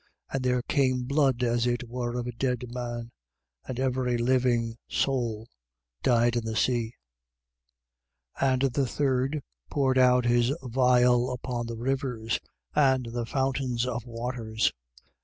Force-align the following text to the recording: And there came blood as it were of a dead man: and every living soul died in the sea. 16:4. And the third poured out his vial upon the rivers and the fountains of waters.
And 0.31 0.41
there 0.43 0.63
came 0.63 1.03
blood 1.03 1.43
as 1.43 1.67
it 1.67 1.87
were 1.87 2.15
of 2.17 2.25
a 2.25 2.31
dead 2.31 2.73
man: 2.73 3.11
and 3.67 3.79
every 3.79 4.17
living 4.17 4.77
soul 4.89 5.47
died 6.01 6.35
in 6.35 6.43
the 6.43 6.55
sea. 6.55 6.95
16:4. 8.39 8.51
And 8.53 8.61
the 8.73 8.87
third 8.87 9.43
poured 9.69 9.99
out 9.99 10.25
his 10.25 10.51
vial 10.63 11.31
upon 11.31 11.67
the 11.67 11.77
rivers 11.77 12.39
and 12.73 13.09
the 13.11 13.27
fountains 13.27 13.85
of 13.85 14.03
waters. 14.07 14.73